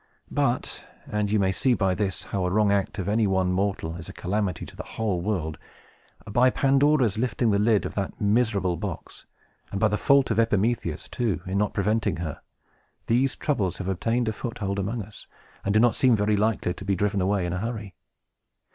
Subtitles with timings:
[0.31, 3.97] But and you may see by this how a wrong act of any one mortal
[3.97, 5.59] is a calamity to the whole world
[6.27, 9.27] by Pandora's lifting the lid of that miserable box,
[9.69, 12.41] and by the fault of Epimetheus, too, in not preventing her,
[13.05, 15.27] these Troubles have obtained a foothold among us,
[15.63, 17.93] and do not seem very likely to be driven away in a hurry.